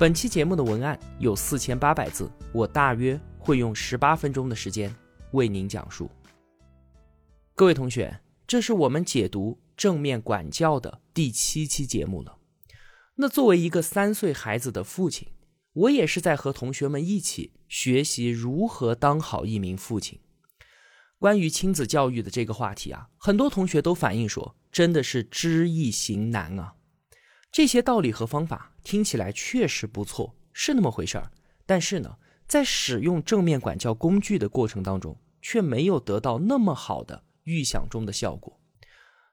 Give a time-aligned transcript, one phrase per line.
[0.00, 4.90] 本期节目的文案有四千八百字，我大约会用十八分钟的时间
[5.32, 6.10] 为您讲述。
[7.54, 12.38] 各位同学，这是我们解读正面管教的第七期节目了。
[13.16, 15.28] 那作为一个三岁孩子的父亲，
[15.74, 20.18] 我也是在和同学们一起学习如何当好一名父亲。
[21.18, 26.76] 关于亲子教育的这个话题啊，很多同学都反映说，真的是知易行难啊。
[27.52, 31.30] 这些道理和方法听起来确实不错，是那么回事儿。
[31.66, 38.60] 但是呢，在使用正面管教工具的过程当中，却没有得到那么好的预想中的效果。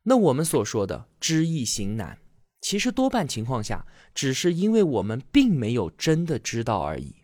[0.04, 2.20] 那我们所说的知易行难，
[2.62, 7.16] 其实多半情况下只是因为我们并没有真的知道而已。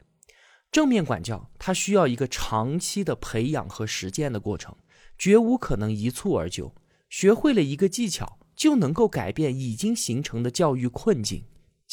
[0.71, 4.75] 正面管教它需要一个长期的培养和实践的过程，
[5.17, 6.73] 绝无可能一蹴而就。
[7.09, 8.39] 学会了一个技巧。
[8.55, 11.43] 就能够改变已经形成的教育困境，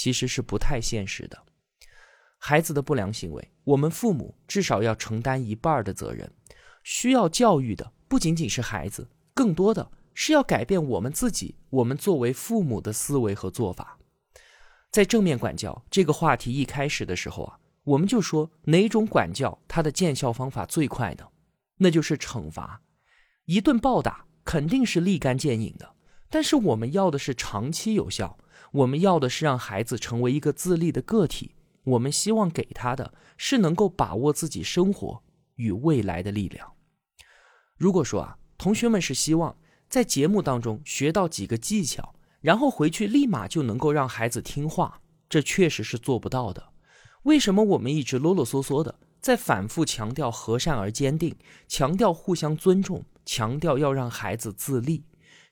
[0.01, 1.39] 其实是不太现实的。
[2.39, 6.33] 孩子的不良行为，我们父母至少要承担一半的责任。
[6.83, 11.55] 需要教育的不仅仅是孩子，更多的是要改变我们自己。
[11.69, 13.99] 我们作为父母的思维和做法，
[14.91, 21.29] 在正面管教这个话题一开始的时候啊，我们就说哪种管教它的见效方法最快呢？
[21.77, 22.81] 那就是惩罚。
[23.45, 25.95] 一顿暴打肯定是立竿见影的。
[26.31, 28.39] 但是我们要的是长期有效，
[28.73, 31.55] 我们要的是让孩子成为一个自立的个体，
[31.85, 35.23] 我们希望给他的是能够把握自己生活
[35.57, 36.73] 与未来的力量。
[37.77, 39.57] 如果说啊，同学们是希望
[39.89, 46.73] 在节目当中学到几个技巧，然后回去立马就能够让孩子听话，这确实是做不到的。
[47.25, 51.35] 为什么我们一直啰啰嗦嗦的在反复强调和善而坚定，
[51.67, 55.05] 强调互相尊重，强调要让孩子自立，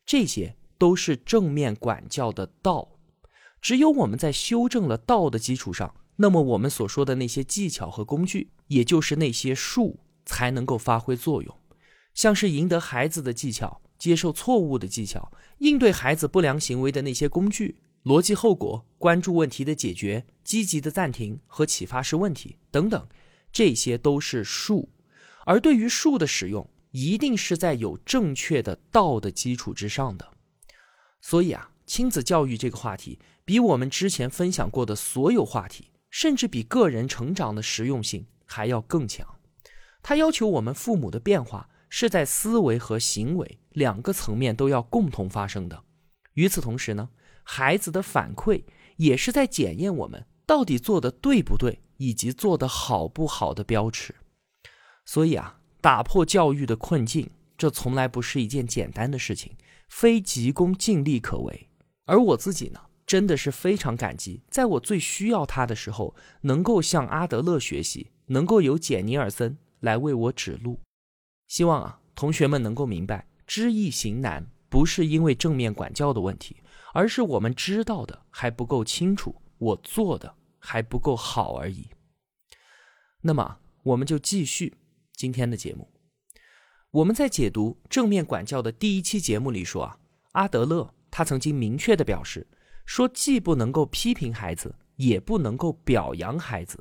[0.06, 0.54] 这些？
[0.78, 2.88] 都是正面管教的道，
[3.60, 11.56] 只有我们在修正了道的基础上，那么我们所说的那些技巧和工具，也就是那些术，才能够发挥作用。
[12.14, 23.08] 像是赢得孩子的技巧、接受错误的技巧、应对孩子不良行为的那些工具、逻辑后果、关注问题的解决、积极的暂停和启发式问题等等，
[23.52, 24.88] 这些都是术。
[25.44, 30.28] 而对于术的使用，一定是在有正确的道的基础之上的。
[31.20, 39.26] 所以啊，亲子教育这个话题比我们之前分享过的所有话题，甚至比个人成长的实用性还要更强。
[40.02, 45.82] 它要求我们父母的变化是在思维和行为两个层面都要共同发生的。
[46.34, 47.08] 与此同时呢，
[47.42, 48.64] 孩子的反馈
[48.98, 54.14] 也是在检验我们到底做的对不对，以及做的好不好的标尺。
[55.06, 59.56] 所以啊，打破教育的困境，这从来不是一件简单的事情。
[59.88, 61.67] 非急功近利可为，
[62.08, 70.80] 而我自己呢，真的是非常感激，在我最需要他的时候，能够向阿德勒学习，能够有简尼尔森来为我指路。
[71.46, 76.56] 希望啊，同学们能够明白，知易行难不是因为正面管教的问题，
[76.94, 81.88] 而是我们知道的还不够清楚，我做的还不够好而已。
[83.20, 84.74] 那么，我们就继续
[85.12, 85.90] 今天的节目。
[86.90, 89.98] 我们在解读正面管教的第一期节目里说啊，
[90.32, 92.46] 阿德勒他曾经明确的表示
[92.86, 96.78] 说，既不能够批评孩子，也不能够表扬孩子，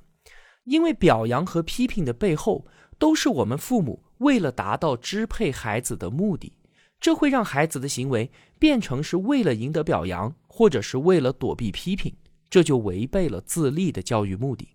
[0.65, 2.63] 因为表扬和批评的背后
[2.99, 6.53] 都是我们父母为了达到支配孩子的目的，
[6.99, 12.15] 这会让孩子的行为变成是为了赢得表扬，或者是为了躲避批评，
[12.47, 14.69] 这就违背了自立的教育目的。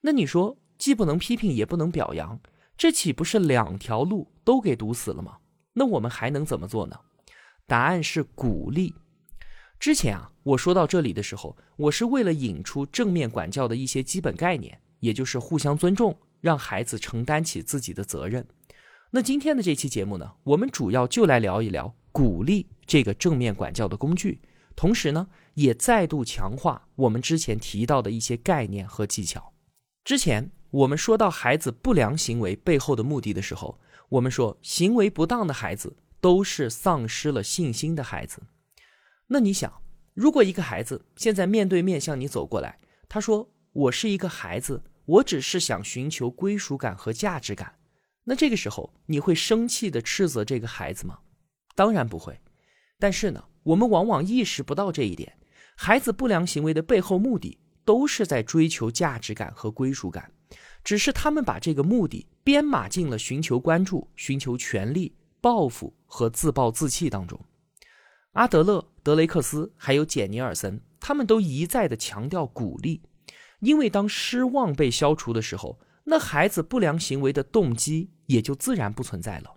[0.00, 2.40] 那你说，既不能批评，也不能表扬？
[2.78, 5.36] 这岂不是两条路都给堵死了吗？
[5.74, 6.98] 那我们还能怎么做呢？
[7.68, 8.92] 答案是鼓励。
[9.78, 18.44] 之前啊，我说到这里的时候，我是为了引出正面管教的一些基本概念，也就是互相尊重，让孩子承担起自己的责任。
[19.10, 24.40] 那今天的这期节目呢，我们主要就来聊一聊鼓励这个正面管教的工具，
[24.74, 29.52] 同时呢，也再度强化我们之前提到的一些概念和技巧。
[30.02, 30.50] 之前。
[30.70, 33.80] 我们说到孩子不良行为背后的目的的时候，
[34.10, 38.42] 我们说行为不当的孩子都是丧失了信心的孩子。
[39.26, 39.82] 那你想，
[40.14, 42.78] 如果一个孩子现在面对面向你走过来，
[43.08, 47.78] 他说：“我是一个孩子，我只是想寻求归属感和价值感，
[48.24, 51.18] 那这个时候你会生气的斥责这个孩子吗？
[51.74, 52.40] 当然不会。
[52.98, 55.38] 但是呢，我们往往意识不到这一点，
[55.76, 60.32] 孩子不良行为的背后目的都是在追求价值感和归属感，
[60.82, 67.40] 只是他们把这个目的编码进了寻求关注、寻求权利、报复和自暴自弃当中。
[68.32, 73.02] 阿德勒、德雷克斯还有简尼尔森，他们都一再的强调鼓励。
[73.60, 79.56] 因为当失望被消除的时候，那孩子不良行为的动机也就自然不存在了。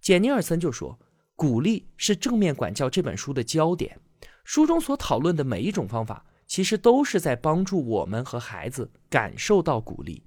[0.00, 0.98] 简尼尔森就说
[1.36, 4.00] ：“鼓励是正面管教这本书的焦点，
[4.44, 10.24] 书中所讨论的每一种方法，其实都是在帮助我们和孩子感受到鼓励。”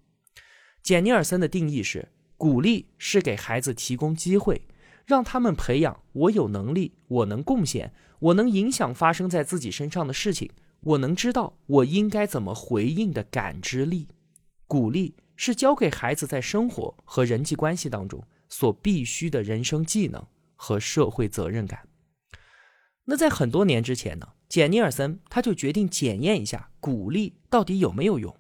[0.81, 2.07] 简尼尔森的定义是：
[2.37, 4.65] 鼓励是给孩子提供机会，
[5.05, 10.51] 让他们培养我有能力、我能贡献、我能影响发生在自己身上的事情。
[10.81, 14.09] 我能知道我应该怎么回应的感知力，
[14.67, 21.87] 鼓励是教给孩子在生活和人际关系当中所必须的人生技能和社会责任感。
[23.05, 28.35] 那在很多年之前呢，简尼尔森他就决定检验一下鼓励到底有没有用。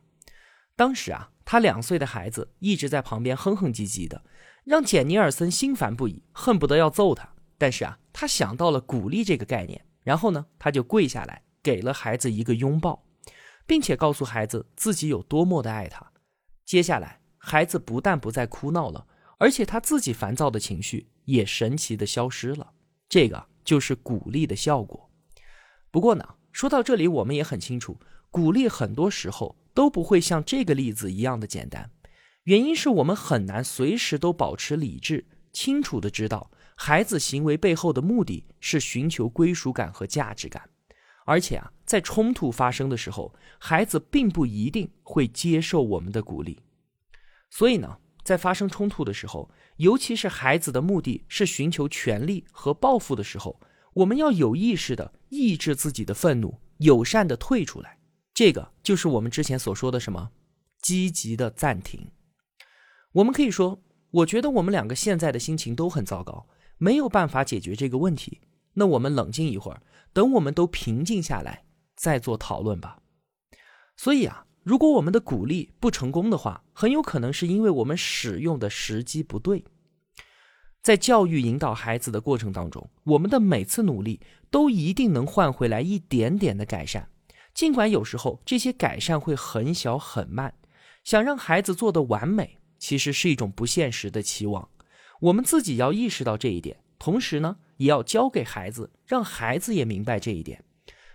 [0.75, 4.23] 当时啊，他两岁的孩子一直在旁边哼哼唧唧的，
[4.63, 7.29] 让简尼尔森心烦不已，恨不得要揍他。
[7.57, 11.43] 但是啊，他想到了鼓励这个概念，然后呢，他就跪下来。
[11.63, 13.05] 给了孩子一个拥抱，
[13.65, 16.11] 并且告诉孩子自己有多么的爱他。
[16.65, 19.07] 接下来，孩子不但不再哭闹了，
[19.37, 22.73] 而且他自己烦躁的情绪也神奇的消失了。
[23.07, 25.09] 这个就是鼓励的效果。
[25.89, 27.97] 不过呢，说到这里，我们也很清楚，
[28.29, 31.89] 鼓励很多时候都不会像这个例子一样的简单。
[32.43, 40.69] 原因是我们很难随时都保持理智，清楚的知道孩子行为背后的目的是寻求归属感和价值感。
[41.25, 46.59] 而且啊，在冲突发生的时候，孩子并不一定会接受我们的鼓励。
[47.49, 53.57] 所以呢，在发生冲突的时候，尤其是孩子的目的是寻求权利和报复的时候，
[53.93, 57.99] 我们要有意识的抑制自己的愤怒，友善的退出来。
[58.33, 60.31] 这个就是我们之前所说的什么
[60.81, 62.11] 积极的暂停。
[63.13, 63.81] 我们可以说，
[64.11, 68.41] 我觉得我们两个现在的心情都很糟糕，没有办法解决这个问题。
[68.73, 69.81] 那我们冷静一会儿。
[70.13, 71.65] 等我们都平静下来，
[71.95, 72.99] 再做讨论吧。
[73.97, 79.65] 所以啊，如果我们的鼓励不成功的话，很有可能是因为我们使用的时机不对。
[80.83, 84.19] 在教育引导孩子的过程当中，我们的每次努力
[84.51, 87.09] 都一定能换回来一点点的改善，
[87.55, 90.53] 尽管有时候这些改善会很小很慢。
[91.03, 94.67] 想让孩子做的完美，其实是一种不现实的期望。
[95.21, 97.55] 我们自己要意识到这一点，同时呢。
[97.77, 100.63] 也要教给孩子，让孩子也明白这一点。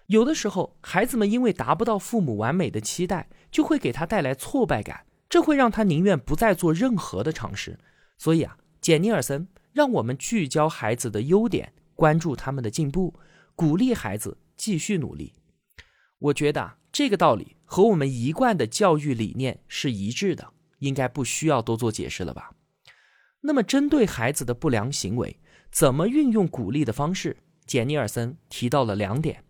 [0.07, 7.79] 有的时候，孩子们因为达不到父母完美的期待，就会给他带来挫败感，这会让他宁愿不再做任何的尝试。
[8.19, 13.15] 所以啊，简尼尔森让我们聚焦孩子的优点，关注他们的进步，
[13.55, 15.33] 鼓励孩子继续努力。
[16.19, 22.51] 我觉得啊，这个道理和我们一贯的教育理念是一致的，应该不需要多做解释了吧？
[23.41, 25.39] 那么，针对孩子的不良行为。
[25.71, 27.37] 怎么运用鼓励的方式？
[27.67, 29.45] 简尼尔森提到了两点，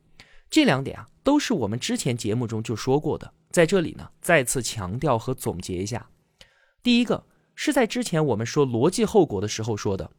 [0.51, 6.11] 这两点啊都是我们之前节目中就说过的，在这里呢再次强调和总结一下。
[6.83, 7.25] 第一个
[7.55, 10.11] 是在之前我们说逻辑后果的时候说的，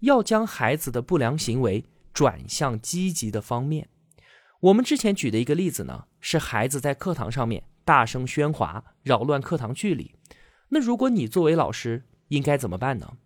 [0.00, 3.88] 要将孩子的不良行为转向积极的方面。
[4.60, 10.15] 我们之前举的一个例子呢，是孩子在课堂上面大声喧哗，扰乱课堂纪律。
[10.68, 13.16] 那如果你作为老师，应该怎么办呢？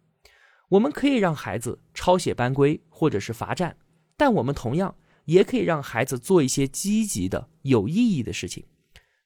[0.69, 3.77] 我们可以让孩子抄写班规或者是罚站，
[4.17, 4.95] 但我们同样
[5.25, 8.65] 也可以让孩子做一些积极的、有意义的事情，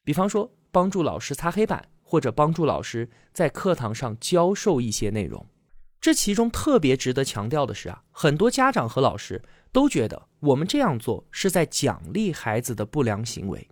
[0.05, 5.47] 比方说帮助老师擦黑板，或者帮助老师在课堂上教授一些内容。
[6.01, 9.43] 这其中特别值得强调的是啊，很多家长和老师
[9.73, 13.69] 都觉得我们这样做是在奖励孩子的不良行为，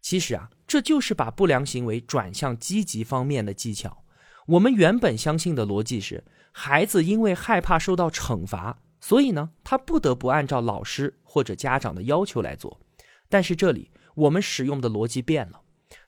[0.00, 4.02] 其实啊，这就是把不良行为转向积极方面的技巧。
[4.48, 6.24] 我们原本相信的逻辑是。
[6.50, 12.80] 孩子因为害怕受到惩罚，所以呢，他不得不按照老师或者家长的要求来做。
[13.28, 15.60] 但是这里我们使用的逻辑变了，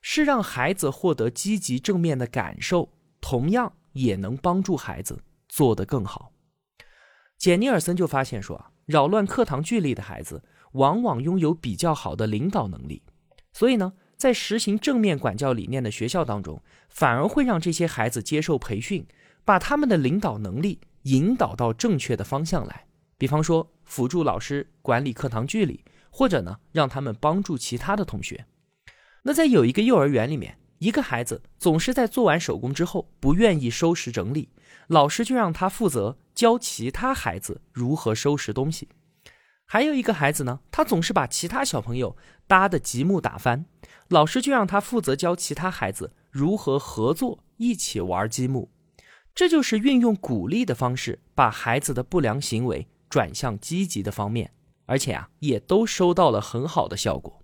[0.03, 6.33] 是让孩子获得积极正面的感受，同样也能帮助孩子做得更好。
[7.39, 10.43] 简尼尔森就发现说啊，扰乱课堂纪律的孩子
[10.73, 13.05] 往往拥有比较好的领导能力，
[13.53, 19.07] 所以呢，在实行正面管教理念的学校当中，反而会让这些孩子接受培训。
[19.45, 28.45] 把他们的领导能力引导到正确的方向来，比方说辅助老师管理课堂纪律，或者呢让他们帮助其他的同学。
[29.23, 34.49] 那在有一个幼儿园里面，一个孩子总是在做完手工之后不愿意收拾整理，
[34.89, 38.89] 老师就让他负责教其他孩子如何收拾东西。
[39.67, 43.67] 还有一个孩子呢，他总是把其他小朋友搭的积木打翻，
[44.09, 48.71] 老师就让他负责教其他孩子如何合作一起玩积木。
[49.35, 54.53] 这就是运用鼓励的方式，把孩子的不良行为转向积极的方面，
[54.87, 57.43] 而且啊，也都收到了很好的效果。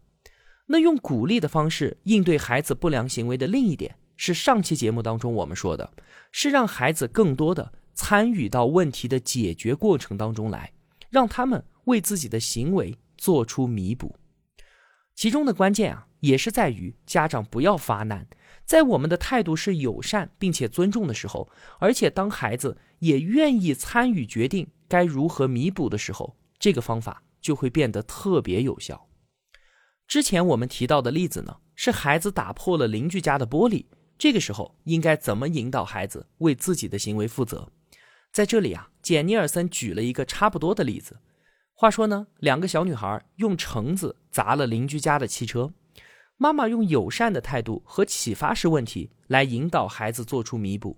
[0.67, 5.93] 那用鼓励的方式应对孩子不良行为的另一点，是上期节目当中我们说的，
[6.31, 10.73] 是让孩子更多的参与到问题的解决过程当中来，
[11.11, 14.17] 让他们为自己的行为做出弥补。
[15.15, 18.27] 其中的关键啊，也是在于家长不要发难，
[18.65, 29.09] 在我们的态度是友善并且尊重的时候，而且当孩子也愿意参与决定该如何弥补的时候，这个方法就会变得特别有效。
[30.09, 33.85] 之前我们提到的例子呢，是孩子打破了邻居家的玻璃，
[34.17, 37.69] 这个时候应该怎么引导孩子为自己的行为负责？
[38.33, 41.19] 在这里啊，简尼尔森举了一个差不多的例子。
[41.83, 45.73] 话说呢，两个小女孩用橙子砸了邻居家的汽车，
[46.37, 50.97] 妈妈用友善的态度和启发式问题来引导孩子做出弥补。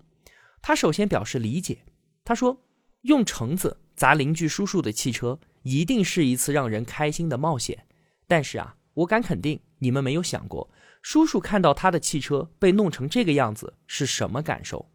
[0.60, 1.86] 她首先表示理解，
[2.22, 2.60] 她说
[3.00, 7.86] ：“用橙子砸邻居叔叔的汽车，一定是一次让人开心的冒险，
[8.28, 14.90] 但是啊。”我敢肯定，你们没有想过，叔叔看到他的汽车被弄成这个样子是什么感受？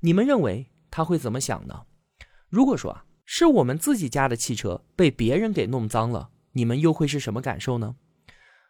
[0.00, 1.82] 你们认为他会怎么想呢？
[2.48, 7.96] 如果说啊，是我们自己家的汽车被别人给弄脏了，你们又会是什么感受呢？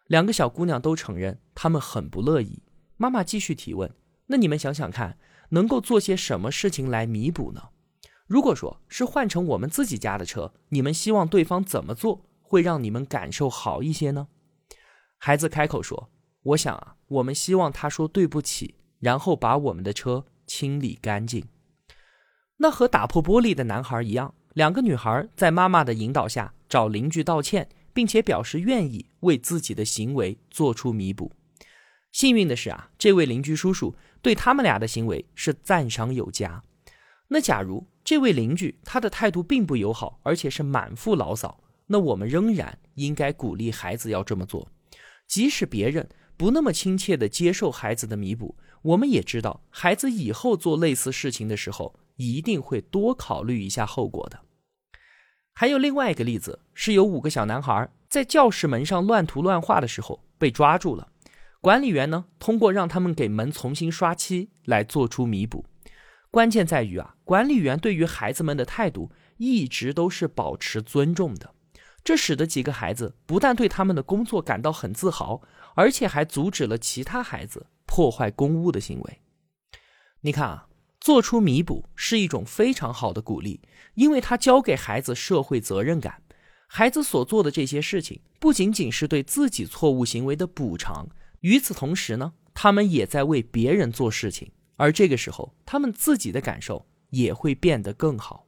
[0.07, 2.63] 两个小姑娘都承认，她们很不乐意。
[2.97, 3.93] 妈妈继续提问：
[4.27, 5.17] 那你们想想看，
[5.49, 7.61] 能够做些什么事情来弥补呢？
[8.27, 14.27] 如果说是换成我们自己家的车，你们希望对方怎么做会让你们感受好一些呢？
[15.17, 16.09] 孩子开口说
[16.41, 21.47] ：“我想啊，我们希望他说对不起，然后把我们的车清理干净。”
[22.57, 31.29] 那和打破玻璃的男孩一样，两个女孩在妈妈的引导下找邻居道歉，并且表示愿意为自己的行为做出弥补。
[32.13, 36.63] 幸运的是啊，这位邻居叔叔对他们俩的行为是赞赏有加。
[37.27, 44.69] 那假如这位邻居他的态度并不友好，而且是满腹牢骚，那我们仍然应该鼓励孩子要这么做。
[45.27, 46.07] 即使别人
[46.37, 54.39] 不那么亲切地接受孩子的弥补，我们也知道孩子以后做类似事情的时候，一定会多考虑一下后果的。
[55.57, 61.07] 还有另外一个例子，是有五个小男孩在教室门上乱涂乱画的时候被抓住了，
[61.61, 65.65] 管理员呢通过让他们给门重新刷漆来做出弥补。
[66.29, 71.51] 关键在于啊，管理员对于孩子们的态度一直都是保持尊重的。
[72.03, 75.41] 这使得几个孩子不但对他们的工作感到很自豪，
[75.73, 79.21] 而且还阻止了其他孩子破坏公物的行为。
[80.19, 80.67] 你看啊，
[81.05, 83.61] 做出弥补是一种非常好的鼓励，
[83.93, 86.19] 因为它教给孩子社会责任感。
[86.65, 91.07] 孩子所做的这些事情不仅仅是对自己错误行为的补偿，
[91.41, 98.47] 与此同时呢，他们也在为别人做事情，而这个时候，他们自己的感受也会变得更好。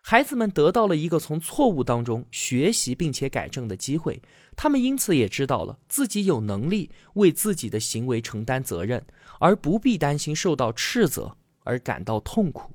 [0.00, 4.22] 孩子们得到了一个从错误当中学习并且改正的机会，
[4.54, 9.04] 他们因此也知道了自己有能力为自己的行为承担责任，
[9.40, 11.36] 而不必担心受到斥责
[11.70, 12.72] 而感到痛苦。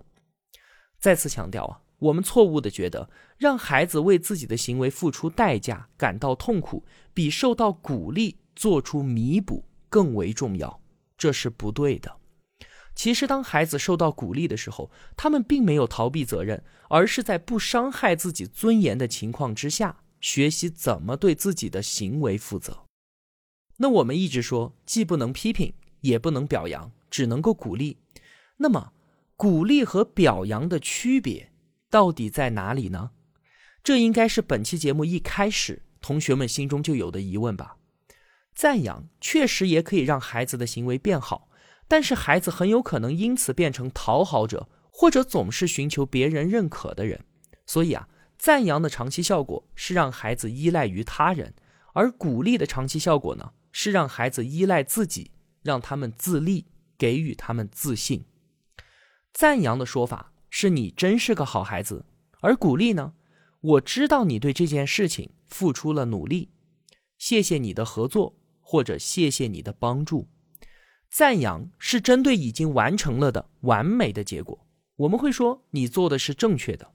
[0.98, 10.80] 再次强调啊，我们错误的觉得让孩子为自己的行为付出代价感到痛苦，比受到鼓励做出弥补更为重要，
[11.18, 12.16] 这是不对的。
[12.96, 22.86] 其实，当孩子受到鼓励的时候，他们并没有逃避责任，而是在不伤害自己尊严的情况之下，学习怎么对自己的行为负责。
[23.78, 27.98] 那我们一直说，既不能批评，也不能表扬，只能够鼓励。
[28.58, 28.94] 那么，
[29.36, 31.52] 鼓励和表扬的区别
[31.90, 33.12] 到底在哪里呢？
[33.84, 37.78] 这应该是本期节目一开始同学们心中就有的疑问吧？
[38.54, 41.50] 赞扬确实也可以让孩子的行为变好。
[41.88, 47.24] 但是孩子很有可能因此变成讨好者，或者总是寻求别人认可的人。
[47.68, 48.08] 所以啊，
[48.40, 51.54] 赞扬的长期效果是让孩子依赖于他人，
[51.94, 55.30] 而鼓励的长期效果呢，是让孩子依赖自己，
[55.62, 56.66] 让他们自立，
[56.98, 58.26] 给予他们自信。
[59.36, 62.06] 赞扬的说法是你真是个好孩子，
[62.40, 63.12] 而鼓励呢，
[63.60, 66.52] 我知道你对这件事情付出了努力，
[67.18, 70.30] 谢谢你的合作，或者谢谢你的帮助。
[71.10, 74.66] 赞扬是针对已经完成了的完美的结果，
[74.96, 76.86] 我们会说你做的是正确的；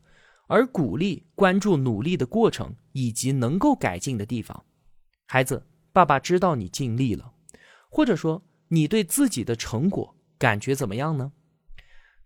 [0.47, 4.65] 而鼓励关注努力的过程以及能够改进的地方。
[5.27, 7.35] 孩子，爸爸知道你尽力了。
[7.91, 11.33] 或者说，你对自己的成果感觉怎么样呢？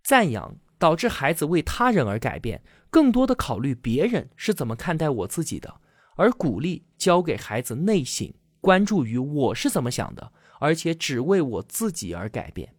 [0.04, 5.80] 赞扬导致孩子为他人而改变，更多的考虑别人是怎么看待我自己的，
[6.16, 10.30] 而鼓励教给孩子内省，关注于我是怎么想的，
[10.60, 12.74] 而且只为我自己而改变。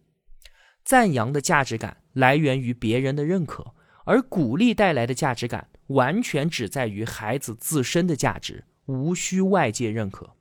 [0.84, 10.36] 赞扬的价值感来源于别人的认可，而鼓励带来的价值感完全只在于孩子自身的价值，无需外界认可。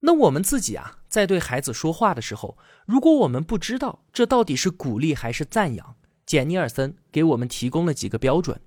[0.00, 5.96] 那我们自己啊，在对孩子说话的时候，如果我们不知道这到底是鼓励还是赞扬，
[6.28, 8.60] 简尼尔森给我们提供了几个标准。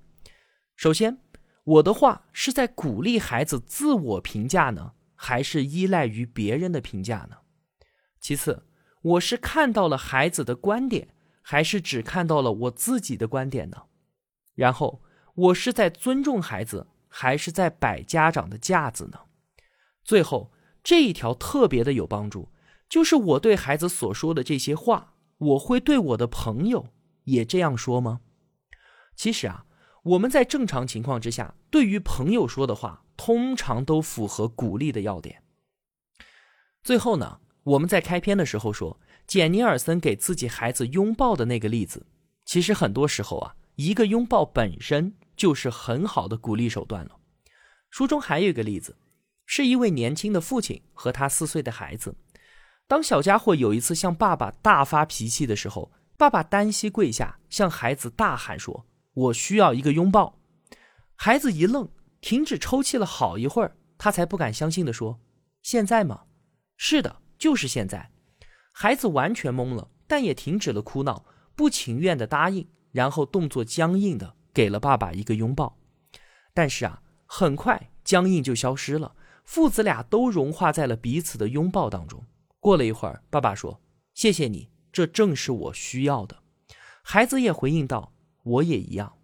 [0.74, 1.18] 首先，
[1.62, 7.36] 我的话是在鼓励孩子自我评价呢，还是依赖于别人的评价呢？
[8.20, 8.64] 其次，
[9.02, 13.84] 我是看到了孩子的观点，还是只看到了我自己的观点呢？
[14.56, 15.00] 然后，
[15.36, 19.20] 我是在尊重孩子，还是在摆家长的架子呢？
[20.02, 20.50] 最后。
[20.84, 22.48] 这一条特别的有帮助，
[22.88, 26.88] 就是我对孩子所说的这些话，我会对我的朋友
[27.24, 28.20] 也这样说吗？
[29.14, 29.64] 其实啊，
[30.02, 35.42] 我们在正常情况之下，对于朋友说的话，通常都符合鼓励的要点。
[36.82, 42.06] 最后呢，我们在开篇的时候说，简尼尔森给自己孩子拥抱的那个例子，
[42.44, 47.18] 其实很多时候啊，一个拥抱本身就是很好的鼓励手段了。
[47.90, 48.96] 书中还有一个例子。
[49.44, 52.14] 是一位年轻的父亲和他四岁的孩子。
[52.86, 60.38] 当小家伙有一次向爸爸大发脾气的时候，爸爸单膝跪下，向孩子大喊说：“我需要一个拥抱。”
[61.18, 65.18] 孩子一愣，停止抽泣了好一会儿，他才不敢相信的说
[65.62, 66.22] ：“现在吗
[66.78, 68.12] ？”“是的，就是现在。”
[68.70, 71.24] 孩子完全懵了，但也停止了哭闹，
[71.56, 75.76] 不情愿的答应，然后动作僵硬的给了爸爸一个拥抱。
[76.54, 79.16] 但是啊，很快僵硬就消失了。
[79.42, 82.24] 父子俩都融化在了彼此的拥抱当中。
[82.60, 83.80] 过了一会儿，爸爸说
[84.14, 86.42] ：“谢谢你，这正是我需要的。”
[87.02, 88.12] 孩子也回应道
[88.44, 89.14] ：“我也一样。”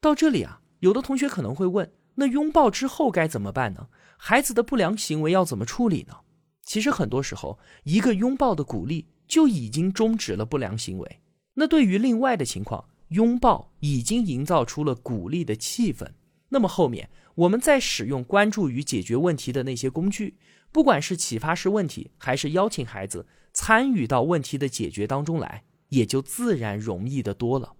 [0.00, 3.88] 到这里啊，有的同学可能会问：那拥抱之后该怎么办呢？
[4.16, 6.18] 孩子的不良行为要怎么处理呢？
[6.62, 11.20] 其实很多时候，一个拥抱的鼓励就已经终止了不良行为。
[11.54, 16.06] 那对于另外的情况，拥抱已经营造出了鼓励的气氛。
[16.48, 17.10] 那么后面。
[17.38, 20.36] 我们在使用关注于解决问题的那些工具，
[20.72, 23.24] 不管是启发式问题，还是邀请孩子
[23.60, 27.74] 参与到问题的解决当中来，也就自然容易的多了。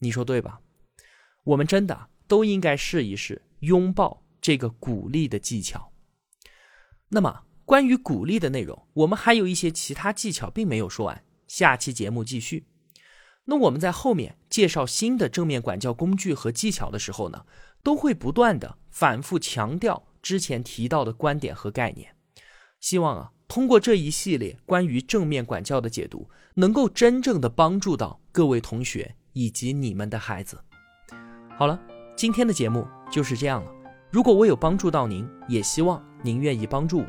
[0.00, 0.60] 你说对吧？
[1.44, 5.90] 我们真的都应该试一试拥抱这个鼓励的技巧。
[7.08, 12.66] 那么，关于鼓励的内容，我们还有一些其他技巧并没有说完，下期节目继续。
[13.46, 17.46] 那我们在后面介绍新的正面管教工具和技巧的时候呢？
[17.82, 22.14] 都会不断的反复强调之前提到的观点和概念，
[22.78, 30.58] 希望啊通过这一系列关于正面管教的解读，能够真正的帮助到各位同学以及你们的孩子。
[31.58, 31.78] 好了，
[32.16, 33.70] 今天的节目就是这样了。
[34.10, 37.06] 如果我有帮助到您，也希望您愿意帮助我。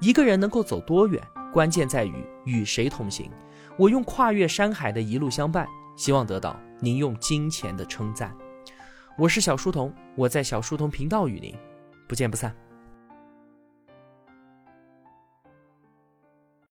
[0.00, 3.30] 一个人能够走多远，关键在于与谁同行。
[3.78, 5.64] 我用跨越山海的一路相伴，
[5.96, 8.36] 希望得到您用金钱的称赞。
[9.16, 11.54] 我是小书童，我在小书童频道与您
[12.08, 12.52] 不见不散。